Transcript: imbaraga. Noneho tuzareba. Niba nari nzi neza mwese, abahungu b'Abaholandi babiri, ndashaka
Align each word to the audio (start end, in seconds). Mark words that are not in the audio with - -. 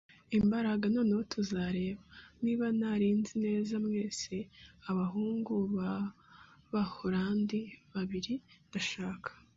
imbaraga. 0.39 0.83
Noneho 0.95 1.21
tuzareba. 1.33 2.03
Niba 2.43 2.65
nari 2.79 3.07
nzi 3.19 3.35
neza 3.45 3.73
mwese, 3.85 4.33
abahungu 4.89 5.53
b'Abaholandi 5.75 7.59
babiri, 7.93 8.33
ndashaka 8.67 9.29